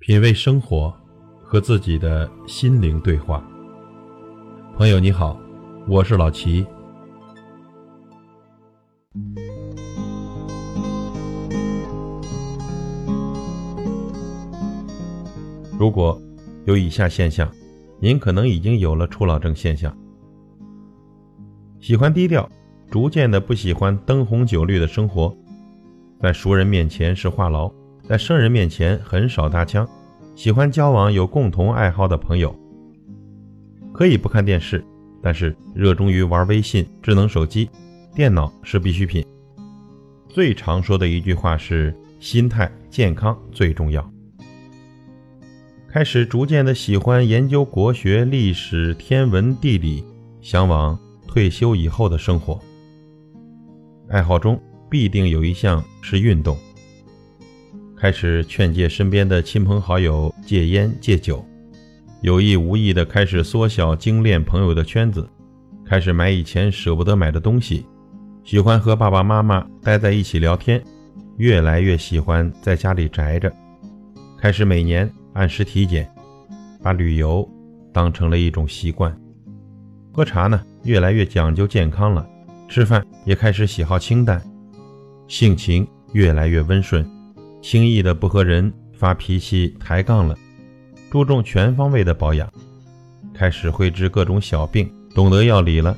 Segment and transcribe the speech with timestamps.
[0.00, 0.90] 品味生活，
[1.42, 3.46] 和自己的心灵对话。
[4.74, 5.38] 朋友你好，
[5.86, 6.66] 我是老齐。
[15.78, 16.18] 如果
[16.64, 17.46] 有以下现象，
[18.00, 19.94] 您可能已经有了初老症现象：
[21.78, 22.48] 喜欢低调，
[22.90, 25.36] 逐渐的不喜欢灯红酒绿的生活，
[26.18, 27.70] 在熟人面前是话痨。
[28.10, 29.88] 在生人面前很少搭腔，
[30.34, 32.52] 喜欢交往有共同爱好的朋友，
[33.92, 34.84] 可以不看电视，
[35.22, 37.70] 但是热衷于玩微信、智能手机、
[38.12, 39.24] 电脑是必需品。
[40.28, 44.04] 最常说的一句话是“心态健康最重要”。
[45.86, 50.04] 开始逐渐的喜欢研究国学、历史、天文、地理，
[50.40, 50.98] 向往
[51.28, 52.60] 退休以后的生活。
[54.08, 56.58] 爱好中必定有一项是运动。
[58.00, 61.44] 开始劝诫身边的亲朋好友戒烟戒酒，
[62.22, 65.28] 有意无意的开始缩小精炼朋友的圈子，
[65.84, 67.84] 开始买以前舍不得买的东西，
[68.42, 70.82] 喜欢和爸爸妈妈待在一起聊天，
[71.36, 73.52] 越来越喜欢在家里宅着，
[74.38, 76.10] 开始每年按时体检，
[76.82, 77.46] 把旅游
[77.92, 79.14] 当成了一种习惯，
[80.10, 82.26] 喝茶呢越来越讲究健康了，
[82.66, 84.42] 吃饭也开始喜好清淡，
[85.28, 87.06] 性情越来越温顺。
[87.62, 90.36] 轻易的不和人发脾气抬杠了，
[91.10, 92.50] 注重全方位的保养，
[93.34, 95.96] 开始会治各种小病，懂得药理了，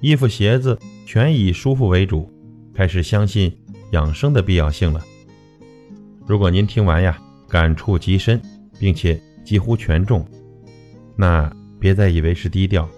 [0.00, 2.30] 衣服鞋子全以舒服为主，
[2.74, 3.54] 开始相信
[3.92, 5.04] 养生的必要性了。
[6.26, 8.40] 如果您听完呀，感触极深，
[8.78, 10.26] 并且几乎全中，
[11.16, 12.88] 那别再以为是低调，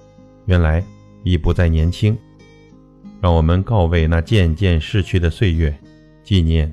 [0.47, 0.83] 原来
[1.25, 2.17] 已不再年轻。
[3.21, 5.77] 让我们告慰那渐渐逝去的岁月，
[6.23, 6.73] 纪念。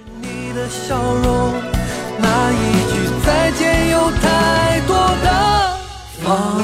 [0.53, 1.53] 的笑容
[2.17, 2.55] 那一
[2.91, 5.79] 句再见有太多的
[6.21, 6.60] 放